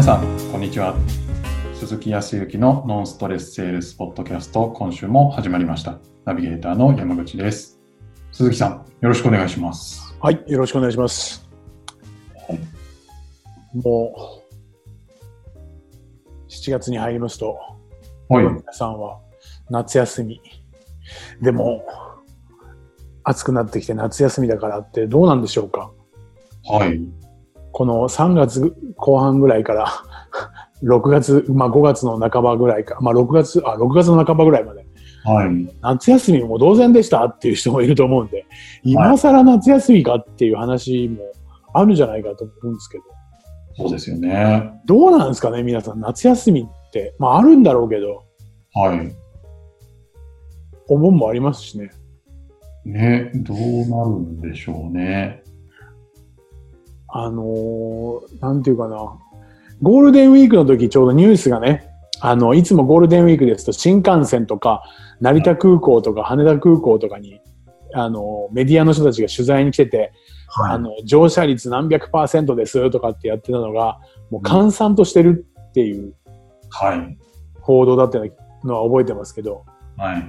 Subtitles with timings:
[0.00, 0.96] 皆さん、こんにちは。
[1.74, 5.98] 鈴木康之のノンストレスセールスポッドキャスト、今週も始まりました。
[6.24, 7.78] ナビゲーターの山口です。
[8.32, 10.16] 鈴木さん、よろしくお願いします。
[10.18, 11.46] はい、よろしくお願いします。
[13.74, 14.14] も
[15.54, 15.60] う、
[16.48, 17.58] 7月に入りますと、
[18.30, 18.46] はい。
[18.46, 19.20] 皆さんは
[19.68, 20.40] 夏休み。
[21.42, 21.84] でも、
[23.22, 25.90] 暑くなってきて夏休みだからってどうなんでしょうか？
[26.64, 26.98] はい。
[27.72, 29.88] この3月後半ぐらいから
[30.82, 34.86] 6月、まあ5月の半ばぐらいか、まあ6月、あ、6月の半ばぐらいまで、
[35.24, 35.76] はい。
[35.82, 38.46] 夏休みも同然でしたっていう人もいると思うんで、
[38.82, 41.18] 今更夏休みかっていう話も
[41.74, 43.04] あるんじゃないかと思うんですけど、
[43.76, 44.72] そうですよね。
[44.86, 46.00] どうなんですかね、皆さん。
[46.00, 48.24] 夏休みって、まああるんだろうけど、
[48.74, 49.14] はい。
[50.88, 51.90] お盆もありますしね。
[52.84, 55.42] ね、どうなるんでしょうね。
[57.12, 59.18] あのーなんていうかな。
[59.82, 61.88] ゴールデンウィークの時ちょうどニュースがね、
[62.20, 64.82] あの、いつもゴールデンウィークですと新幹線とか
[65.20, 67.40] 成田空港とか羽田空港とかに、
[67.94, 70.12] あの、メディアの人たちが取材に来てて、
[70.62, 76.14] あの、乗車率何百パーセントですとかってやってたのが、もう閑散としてるっていう
[76.70, 77.18] はい。
[77.60, 78.18] 報道だった
[78.64, 79.64] のは覚えてますけど、
[79.96, 80.24] はい。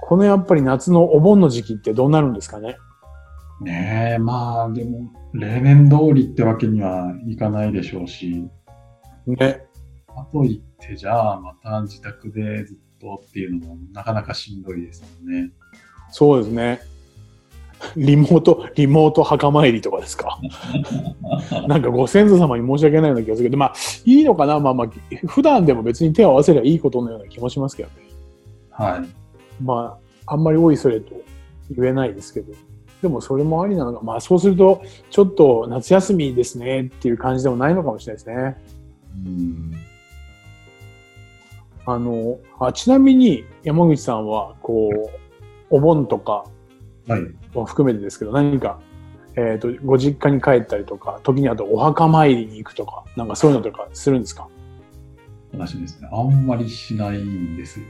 [0.00, 2.76] このやっぱり夏のお盆の時期ってどうなるんですかね？
[3.60, 8.48] ねえ、まあ、でも、例年通りってわけにはいかないでしょうし、
[9.26, 9.66] ね。
[10.06, 15.50] かといって、じゃあ、また自宅でずっとっていうのもなかなかしんどいですもんね。
[16.10, 16.80] そうですね。
[17.96, 20.38] リモート、リモート墓参りとかですか。
[21.66, 23.74] なんかご先祖様に申し訳ないような気がするけど、まあ、
[24.04, 24.90] いいのかな、まあまあ、
[25.26, 27.94] 普段でも別に手を合わせればいいことのような気もしますけどね。
[28.70, 29.62] はい。
[29.62, 31.14] まあ、あんまり多いそれと
[31.70, 32.52] 言えないですけど。
[33.02, 38.56] でもそれもありなのか、まあそうすると、ちょっと夏休みですねっていう感じでもないのかもしれないですね。
[39.26, 39.72] うん。
[41.86, 45.10] あの、あちなみに山口さんは、こう、
[45.70, 46.44] お盆とか
[47.08, 47.22] はい。
[47.54, 48.80] も含めてですけど、何か、
[49.36, 54.48] えっ、と、ご実家に帰ったりとか、時にあとお墓参りに行くとか、なんかそういうのとかするんですか？
[55.52, 57.86] 私ですね、あんまりしないんですよ。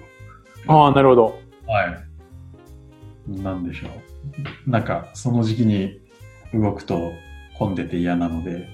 [0.68, 1.38] ああ、なるほど。
[1.66, 2.09] はい。
[3.30, 3.88] なんでしょ
[4.66, 4.70] う。
[4.70, 6.00] なんか、その時期に
[6.52, 7.12] 動くと
[7.58, 8.68] 混んでて嫌なので、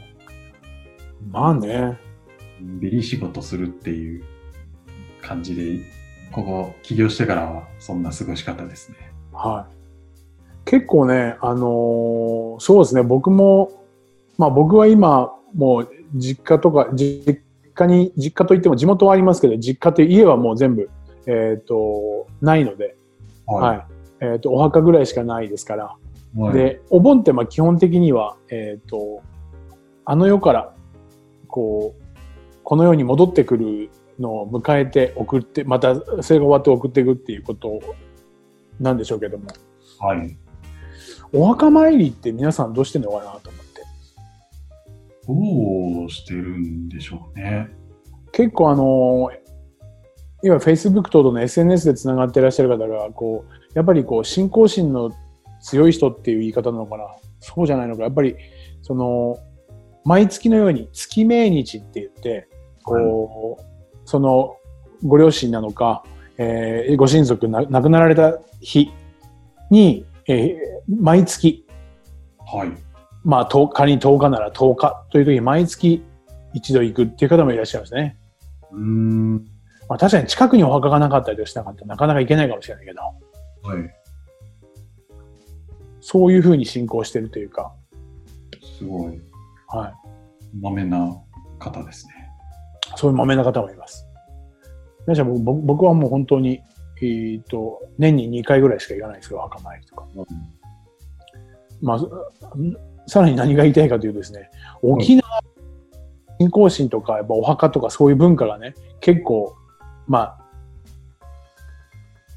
[1.30, 1.98] まあね。
[2.60, 4.24] ビリ仕事するっていう
[5.20, 5.84] 感じで、
[6.32, 8.96] ここ起業してからはそんな過ごし方ですね。
[9.32, 9.76] はい。
[10.64, 13.84] 結構ね、あのーそうですね、僕も、
[14.38, 17.42] まあ僕は今、もう実家とか、実
[17.74, 20.88] 家に、実家といっても地元はありますけど、実家という家はもう全部、
[21.26, 22.96] えっ、と、ないので、
[23.46, 23.95] はい。
[24.20, 25.96] えっ、と、お墓ぐらいしかないですから、
[26.36, 26.54] はい。
[26.54, 29.22] で、お盆ってまあ基本的には、えっ、と、
[30.04, 30.74] あの世から、
[31.48, 32.02] こう、
[32.62, 37.80] この世に戻ってくるのを迎えて送って、またそれが終わって送っていくっていうこと
[38.80, 39.46] なんでしょうけども、
[39.98, 40.36] はい。
[41.32, 45.02] お墓参りって皆さんどうしてんのかなと思っ
[45.82, 45.96] て。
[45.98, 47.68] どうしてるんでしょうね。
[48.32, 49.30] 結構あの、
[50.42, 55.12] 今 Facebook 等々の SNS でつながっていらっしゃる方が、こう、やっぱりこう、信仰心の
[55.60, 57.04] 強い人っていう言い方なのかな
[57.40, 58.04] そうじゃないのか。
[58.04, 58.34] やっぱり、
[58.80, 59.36] その、
[60.02, 62.48] 毎月のように月命日って言って、
[62.82, 63.62] こう、
[64.06, 64.56] その、
[65.04, 66.04] ご両親なのか、
[66.38, 68.90] えーご親族な亡くなられた日
[69.70, 70.56] に、えー
[70.88, 71.66] 毎月、
[72.46, 72.70] はい。
[73.24, 76.02] まあ、10仮に10日なら10日という時に毎月
[76.54, 78.16] 一度行くっていう方もいらっしゃいますね。
[78.72, 79.34] うーん。
[79.88, 83.00] まあ、確かに近くにお墓がなかったりとかしなかったらなかなか行けないかもしれないけど、
[83.66, 83.90] はい。
[86.00, 87.72] そういうふうに信仰してるというか、
[88.78, 89.20] すごい、
[89.68, 89.94] はい。
[90.60, 91.16] まめな
[91.58, 92.12] 方ですね。
[92.96, 94.06] そういうまめな方もいます。
[95.06, 96.60] 皆さん僕僕はもう本当に、
[97.02, 100.06] えっ、と、年に2回ぐらいしか行かないですけど、お墓参りとか。
[101.82, 102.00] まあ、
[103.06, 104.50] さらに何が言いたいかというとですね、
[104.82, 105.22] 沖縄、
[106.38, 109.54] 信仰心とか、やっぱお墓とかそういう文化がね、結構、
[110.06, 110.45] まあ、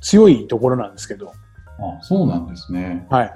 [0.02, 3.08] 強いところなんですけど、あ、そうなんですね。
[3.10, 3.34] はい。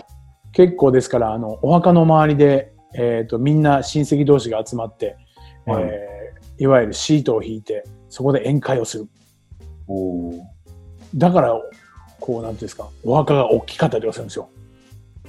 [0.51, 5.17] 結構ですから、あの、お墓の周りで、えっ、と、みんな親戚同士が集まって、
[5.65, 6.23] はいえー
[6.57, 9.07] いわゆるシートを引いて、そこで宴会をする。
[9.87, 10.41] おー
[11.15, 11.53] だから、
[12.19, 14.49] こう、なんていうんですか、お墓が大きかったりするんですよ。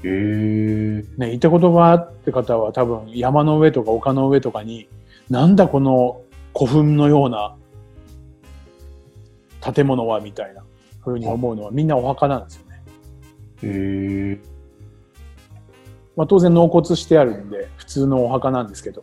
[0.05, 1.05] へえ。
[1.17, 4.89] ね、行ったことがあって方は多分山の上とか丘の上とかに、
[5.31, 6.23] なんだこの
[6.57, 7.57] 古墳のような
[9.61, 10.64] 建物はみたいな
[11.13, 12.83] ふうに思うのはみんなお墓なんですよね。
[13.63, 14.39] へえ。
[16.17, 19.03] まあ当然納骨してあるんで普通のお墓なんですけど、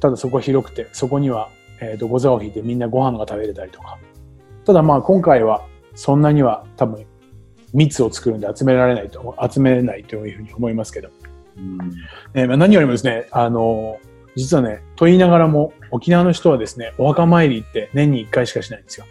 [0.00, 1.48] ただそこ広くて、そこには、
[1.80, 3.98] えっ、と、ご座を引いてみんなご飯が食べれたりとか。
[4.64, 7.06] ただまあ今回はそんなには多分
[7.72, 11.10] 密を作るんで集められないと、集めれないというふうに思いますけど。
[11.56, 11.78] うん。
[12.34, 19.06] えーまあ何よりもですね、あのー実はね、と言いながらも、沖縄の人はですね、お墓参りって年に1回しかしないんですよ。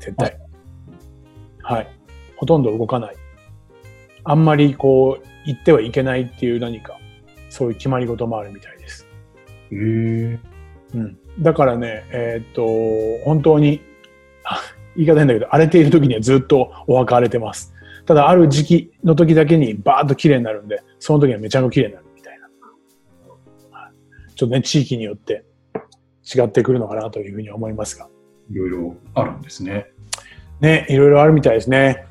[0.00, 0.38] 絶対。
[1.68, 1.88] はい。
[2.36, 3.16] ほとんど動かない。
[4.24, 6.98] あんまりこう、行ってはいけないっていう何か、
[7.50, 9.06] そういう決まり事もあるみたいです。
[9.70, 10.38] へえ。
[10.94, 11.18] うん。
[11.40, 13.82] だからね、えーっと、本当に、
[14.44, 14.60] あ
[14.96, 17.74] 言い方変だけど、荒れている時にはずっとお墓荒れてます。
[18.06, 23.78] ただ、ある時期の時だけにバーッと綺麗になるんで、その時はめちゃくちゃ綺麗になるみたいな。
[23.78, 23.92] はい
[24.34, 25.44] ちょっとね、地域によって
[26.34, 28.08] 違ってくるのかなというふうに思いますが。
[28.50, 29.92] いろいろあるんですね。
[30.60, 32.06] ね、いろいろあるみたいですね。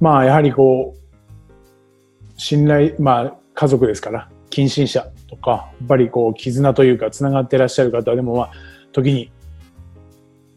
[0.00, 8.50] まあ、やはりこう、信頼、まあ、家族ですから、近親者とか、やっぱりこう、絆というか、つながってらっしゃる方でも、まあ、
[8.92, 9.30] 時に、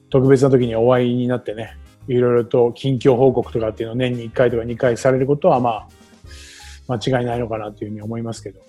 [0.10, 1.78] 特別な時にお会いになってね、
[2.08, 5.88] いろいろと近況報告とかっていうのを年に1回とか2回されることは、まあ、
[6.88, 8.60] 間違いないのかなというふうに思いますけど、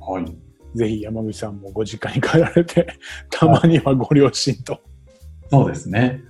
[0.00, 0.24] はい。
[0.74, 2.86] ぜひ山口さんもご実家に帰られて、
[3.30, 4.80] たまにはご両親と。
[5.50, 6.22] そうですね。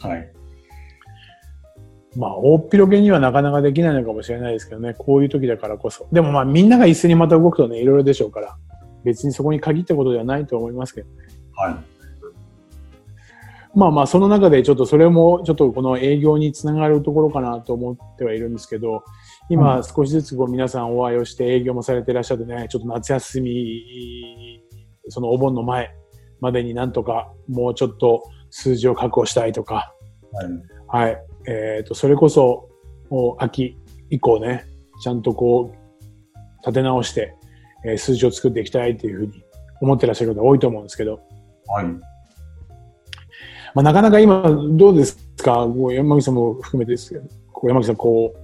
[0.00, 0.32] はい。
[2.16, 6.08] まあ、大っ広げにはなかなかできないのかもしれないですけどね、こういう時だからこそ。
[6.10, 8.56] でもまあ、みんなが一斉にまた動くとね、いろいろでしょうから、
[9.04, 11.14] 別にそこに限ったことではないと思いますけどね。
[11.54, 11.76] はい。
[13.72, 19.04] まあまあ、その中でちょっとそれも、ちょっとこの営業につながるところかなと思ってはいるんですけど、
[19.48, 24.62] 今少しずつこう皆さんお会いをして営業もされていらっしゃってね、ちょっと夏休み、
[25.08, 25.94] そのお盆の前
[26.40, 29.94] までになんとかもうちょっと数字を確保したいとか、
[30.88, 31.08] はい。
[31.08, 31.22] はい。
[31.46, 32.68] えっ、と、それこそ、
[33.08, 33.76] もう秋
[34.10, 34.64] 以降ね、
[35.02, 35.76] ちゃんとこう、
[36.60, 37.34] 立て直して、
[37.84, 39.42] えー数字を作っていきたいっていうふうに
[39.80, 41.20] 思ってらっしゃる方多いと思うんですけど、
[41.66, 41.86] はい。
[43.72, 44.42] まあ、なかなか今、
[44.72, 45.66] どうですか？
[45.92, 48.38] 山口さんも含めてですけど、こう山口さん、こう、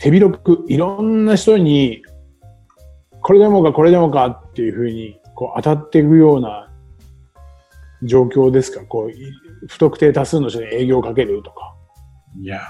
[0.00, 2.02] 手広くいろんな人に、
[3.22, 6.70] これでもかこれでもかっていうふうに、こう当たっていくような
[8.02, 8.84] 状況ですか？
[8.84, 9.32] こう、い
[9.68, 11.74] 不特定多数の人に営業をかけるとか。
[12.40, 12.60] いや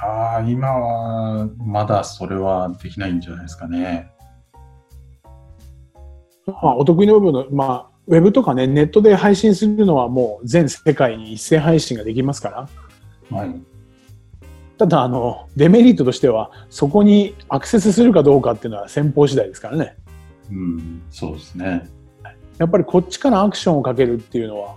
[0.40, 4.10] ー、今はまだそれはできないんじゃないですかね。
[6.46, 12.68] まあ、お得意の部分の、まあ、ウェブとかね、ネットで配信するのはもう全世界に一斉配信ができますか
[13.30, 13.36] ら。
[13.38, 13.60] はい。
[14.76, 19.96] ただ、あの、デメリットとしては、そこにアクセスするかどうかっていうのは先方次第ですからね。
[20.50, 21.88] うん、そうですね。
[22.58, 24.76] やっぱりこっちからアクションをかけるっていうのは、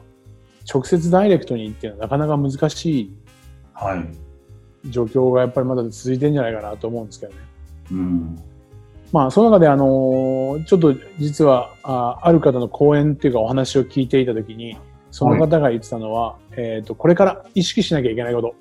[0.71, 3.13] 直接ダイレクトにっていうのはなかなか難しい
[3.73, 4.89] はい。
[4.89, 7.39] 状況がやっぱりまだ続いてるんじゃないかなと思うんですけどね。
[7.91, 8.43] うん。
[9.11, 14.77] まあ、その中で、あのーちょっと実はあ、ある方の講演っていうかお話を聞いていたときに、
[15.11, 18.55] その方が言ってたのは、えっ、と、これから意識しなきゃいけないこと。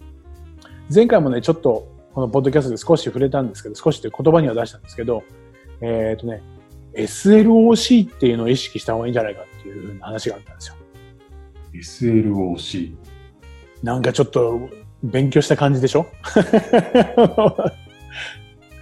[0.94, 5.24] 前回もね、ちょっとこのポッドキャストで少し触れたんですけど、少しという言葉には出したんですけど、
[5.80, 6.42] えっ、とね、
[6.94, 10.76] SLOC っていうのを意識した方がいいんじゃないかっていう話があったんですよ。
[11.80, 12.94] SLOC。
[13.82, 14.68] なんかちょっと
[15.02, 16.06] 勉強した感じでしょ？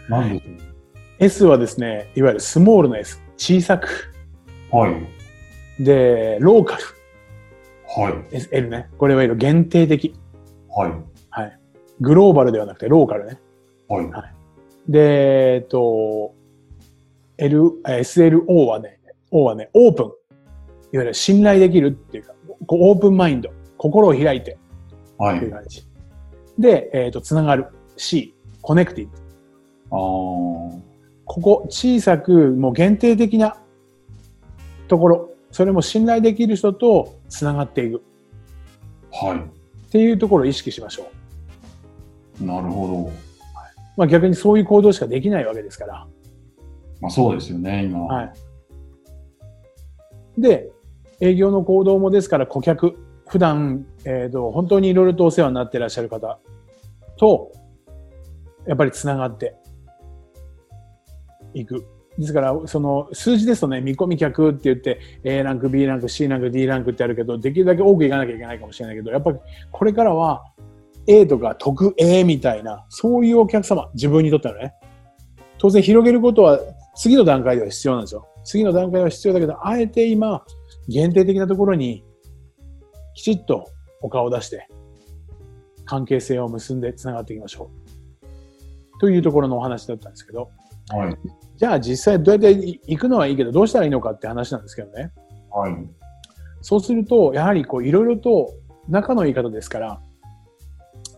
[0.08, 0.42] なんでし
[1.18, 3.20] ?S はですね、いわゆるスモールの S。
[3.36, 4.14] 小さく。
[4.70, 5.82] はい。
[5.84, 6.82] で、ローカル。
[7.96, 8.14] はい。
[8.36, 8.88] S L ね。
[8.98, 10.14] これはいわゆる限定的。
[10.68, 10.92] はい。
[11.30, 11.60] はい。
[12.00, 13.38] グローバルではなくてローカルね。
[13.88, 14.10] はい。
[14.88, 16.34] で、えっと、
[17.38, 20.12] L、え SLO はね、O はね、オープン。
[20.94, 22.34] いわゆる信頼できるっていうか、
[22.66, 23.50] こうオープンマインド。
[23.76, 24.56] 心を開いて
[25.18, 25.38] はい。
[25.38, 25.84] っていう感じ。
[26.56, 27.66] で、えっ、と、つながる。
[27.96, 28.32] C、
[28.62, 29.16] コネクティあブ。
[29.16, 29.90] ー。
[29.90, 30.80] こ
[31.24, 33.56] こ、小さく、もう限定的な
[34.86, 38.00] ところ、それも信頼できる人とつながっていく
[39.10, 41.10] はっていうところを意識しましょ
[42.40, 42.44] う。
[42.44, 42.46] い。
[42.46, 43.12] なるほど。
[43.96, 46.06] まあ逆にそういう行動しかできないわけですから。
[47.00, 47.98] まあそうですよね、今。
[48.04, 48.32] はい。
[50.38, 50.70] で、
[51.24, 52.96] 営業の行動もですから顧客、
[53.28, 56.38] 普段、えっ、と、本当にいろいろとお世話になっていらっしゃる方
[57.16, 57.50] と、
[58.66, 59.56] やっぱりつながって
[61.54, 61.86] いく。
[62.18, 69.38] ですから、その数字ですとね、見込み客って言って、A ランク、B ランク、C ランク、D ランクってあるけど、できるだけ多くいかなきゃいけないかもしれないけど、やっぱり
[69.72, 70.44] これからは
[71.06, 74.74] A とか特 A みたいな、そういうお客様、自分にとってのね、
[75.58, 76.60] 当然広げることは
[76.94, 78.28] 次の段階では必要なんですよ。
[78.44, 80.44] 次の段階は必要だけど、あえて今、
[80.88, 82.04] 限定的なところに
[83.14, 83.66] きちっと
[84.02, 84.68] お顔を出して、
[85.84, 87.70] 関係性を結んで繋がっていきましょ
[88.96, 89.00] う。
[89.00, 90.50] というところのお話だったんですけど、
[90.90, 91.16] はい。
[91.56, 95.12] じゃあ実際どうやって行くのはいいけど、どうしたらいいのかって話なんですけどね。
[95.50, 95.72] はい。
[96.60, 98.52] そうすると、やはりこういろいろと
[98.88, 100.00] 仲の言い方ですから、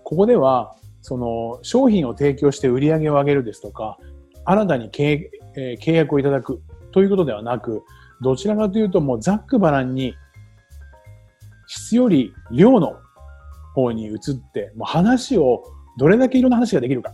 [0.04, 3.98] ここでは、その商品を提供して売り上げを上げるですとか、
[4.44, 7.82] 新たに契,、えー契約をいただくということではなく、
[8.20, 10.14] どちらかというともうざっくばらんに
[11.66, 12.96] 質より量の
[13.74, 14.18] 方に移っ
[14.52, 15.64] て、もう話を
[15.98, 17.12] どれだけいろんな話ができるか。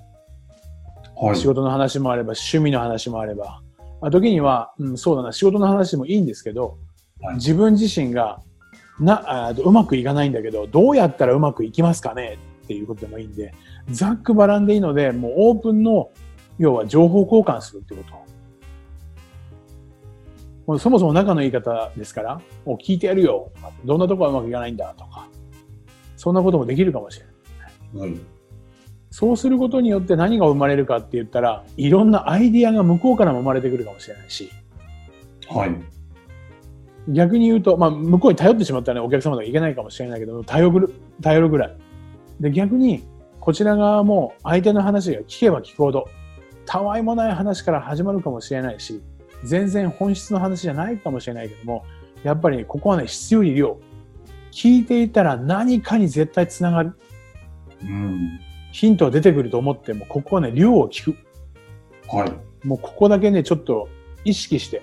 [1.17, 1.37] はい。
[1.37, 3.63] 仕事の話もあれば、趣味の話もあれば、
[4.01, 6.79] まあ、時には、うん、そうだな、仕事の話もいいんですけど、
[7.21, 8.41] はい自分自身が
[8.99, 13.55] なあうまくいかないんだけど、どうやったらうまくいきますかねっていうことでもいいんで、
[13.91, 16.11] ざっくばらんでいいので、もうオープンの、
[16.59, 18.32] 要は情報交換するってこと。
[20.67, 23.51] もうそもそも仲の言い方ですから、もう聞いてやるよ。
[23.85, 25.29] どんなところはうまくいかないんだとか、
[26.17, 27.27] そんなこともできるかもしれ
[27.99, 28.11] ない。
[28.11, 28.21] はい。
[29.11, 34.51] そうすることによって何が生まれるかって言ったら、いろんなアイディアが向こうからも生まれてくるかもしれないし、
[35.49, 35.77] はい。
[37.09, 41.77] 逆に言うと、まあ、向こうに頼ってしまったら、ね、お客様がいけないかもしれないけど、頼る、頼るぐらい。
[42.41, 43.05] で、逆に、
[43.41, 46.09] こちら側も相手の話が聞けば聞くほど、
[46.65, 49.03] たわいもない話から始まるかもしれないし、
[49.45, 51.85] 全然本質の話じゃないかもしれないけども、
[52.23, 53.79] やっぱり、ね、ここはね、質より量。
[54.53, 56.93] 聞いていたら何かに絶対つながる。
[57.83, 58.41] うん。
[58.73, 61.17] ヒントが出てくると思っても、ここはね、量を聞く。
[62.09, 62.67] はい。
[62.67, 63.89] もうここだけね、ちょっと
[64.25, 64.83] 意識して。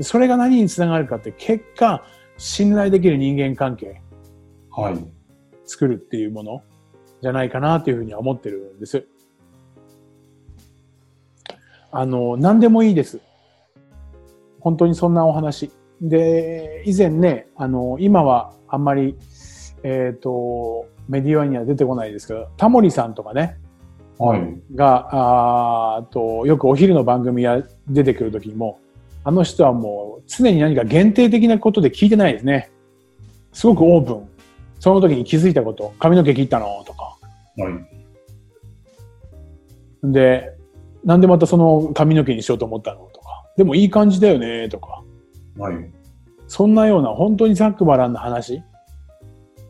[0.00, 2.04] それが何につながるかって、結果、
[2.36, 4.02] 信頼できる人間関係
[4.70, 4.98] はい。
[5.64, 6.62] 作るっていうもの
[7.22, 9.06] じゃないかなというふうには思ってるんです。
[11.92, 13.20] あの、何でもいいです。
[14.60, 15.70] 本当にそんなお話。
[16.00, 19.16] で、以前ね、あの、今はあんまり、
[19.82, 23.58] えっ、と、メディアには出てこないですけど、タモリさんとかね、
[24.18, 24.58] はい。
[24.74, 28.80] が、あと、よくお昼の番組が出てくるときも、
[29.24, 32.70] あの人はもう常に何か限定的なことで聞いてないですね。
[33.52, 34.28] すごくオープン。
[34.80, 37.16] その時に気づいたこと、髪の毛切ったのとか。
[37.56, 37.70] は
[40.04, 40.12] い。
[40.12, 40.55] で、
[41.06, 43.44] なんでまたその髪の毛にしようと思ったのとか。
[43.56, 45.02] でもいい感じだよねとか。
[45.56, 45.90] はい。
[46.48, 48.62] そんなような本当にざっくばらんな話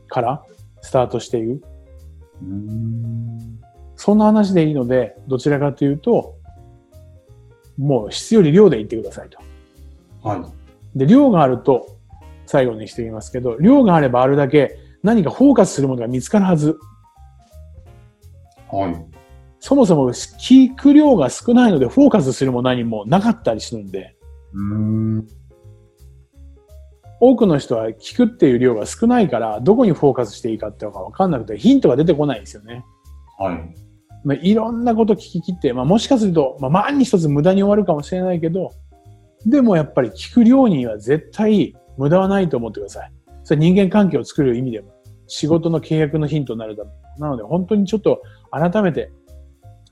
[0.09, 0.43] から
[0.81, 1.63] スタートしていく。
[2.43, 3.61] うーん。
[3.97, 6.37] そんな話でいいので、どちらかというと、
[7.77, 9.39] もう質より量で言ってくださいと。
[10.27, 10.37] は
[10.95, 10.99] い。
[10.99, 11.87] で、量があると、
[12.47, 16.79] 最後にしてみますけど、量があればあるだけ何かフォーカスするものが見つかるはず。
[18.71, 19.16] はい。
[19.67, 24.15] そもそも聞く量が少ないのでフォーカスするも何もなかったりするんで、
[24.53, 24.75] うー
[25.23, 25.27] ん。
[27.19, 32.85] 多くの人は聞くっていう量が少ないから、どこにフォーカスしていいかっていうのがわかんなくて、ヒントが出てこないんですよね。
[33.41, 33.75] はい。
[34.25, 38.71] まあ、いろんなこと聞き切って、まあ、もしかすると、まあ、万に一つ無駄に終わるかもしれないけど、
[39.47, 43.13] でもやっぱり聞く量には絶対無駄はないと思ってください。
[43.43, 44.93] それ人間関係を作る意味でも、
[45.27, 46.91] 仕事の契約のヒントになるため。
[47.19, 49.11] なので本当にちょっと改めて、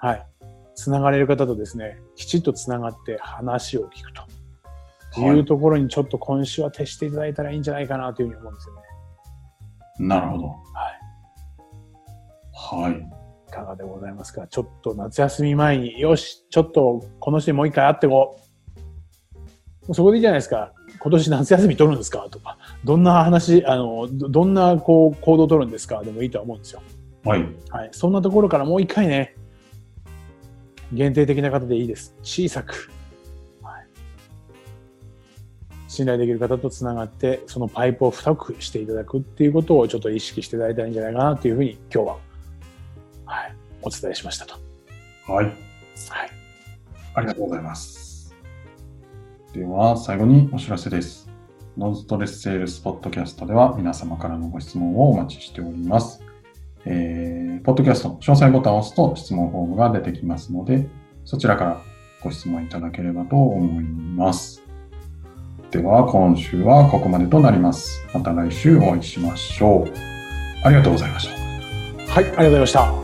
[0.04, 0.26] はい、
[0.74, 4.20] つながれる方とですね、きちっとつながって話を聞くと。
[4.22, 4.28] は
[5.32, 8.80] いいうところにちょっと今週は徹していただいたらいいんじゃないかなというふうに思うんですよね。
[10.00, 10.44] なるほど。
[10.46, 10.54] は
[12.82, 12.84] い。
[12.84, 12.92] はい。
[13.48, 14.46] いかがでございますか？
[14.46, 19.38] ちょっと夏休み前に、よし、ちょっとこの人にもう一回会ってこう。
[19.38, 19.46] も
[19.90, 20.72] うそこでいいじゃないですか。
[20.98, 22.26] 今年夏休み取るんですか？
[22.30, 26.02] とか、どんな話、あの、どどんなこう行動を取るんですか？
[26.02, 26.82] でもいいとは思うんですよ。
[27.24, 27.46] はい。
[27.70, 27.88] はい。
[27.92, 29.36] そんなところからもう一回ね、
[30.94, 32.14] 限定的な方でいいです。
[32.22, 32.90] 小さく。
[33.62, 33.86] はい。
[35.88, 42.18] 信頼できる方とつながって、そのパイプを太くしていただくっていうことをちょっと意識していただいたらいいんじゃないかなというふうに今日は、
[43.26, 44.54] はい、お伝えしましたと。
[45.26, 45.46] はい。
[45.46, 45.54] はい。
[47.14, 48.34] ありがとうございます。
[49.52, 51.30] では、最後にお知らせです。
[51.76, 56.23] ノンストレスセールスポッドキャストでは皆様からのご質問をお待ちしております。
[56.86, 60.88] えー、ポッドキャスト詳細ボタンを押すと質問フォームが出てきますので、
[61.24, 61.80] そちらから
[62.22, 64.62] ご質問いただければと思います。
[65.70, 68.06] では、今週はここまでとなります。
[68.14, 69.92] また来週お会いしましょう。
[70.64, 72.12] ありがとうございました。
[72.12, 73.03] はい、ありがとうございました。